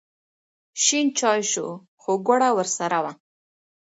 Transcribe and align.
شین 0.83 1.07
چای 1.19 1.41
شو 1.51 1.67
خو 2.01 2.11
ګوړه 2.27 2.49
ورسره 2.57 2.99
وه. 3.03 3.11